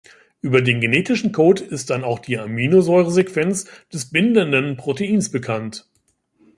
Über 0.41 0.63
den 0.63 0.81
genetischen 0.81 1.31
Code 1.31 1.63
ist 1.63 1.91
dann 1.91 2.03
auch 2.03 2.17
die 2.17 2.39
Aminosäuresequenz 2.39 3.67
des 3.93 4.09
bindenden 4.09 4.75
Proteins 4.75 5.29
bekannt. 5.29 5.87